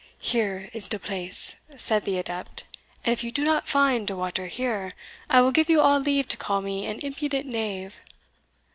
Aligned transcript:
"Here 0.17 0.71
is 0.73 0.87
de 0.87 0.97
place," 0.97 1.57
said 1.77 2.05
the 2.05 2.17
adept, 2.17 2.63
"and 3.05 3.13
if 3.13 3.23
you 3.23 3.29
do 3.31 3.43
not 3.43 3.67
find 3.67 4.07
de 4.07 4.15
water 4.15 4.47
here, 4.47 4.95
I 5.29 5.41
will 5.41 5.51
give 5.51 5.69
you 5.69 5.79
all 5.79 5.99
leave 5.99 6.27
to 6.29 6.37
call 6.37 6.61
me 6.61 6.87
an 6.87 6.97
impudent 7.01 7.45
knave." 7.45 7.97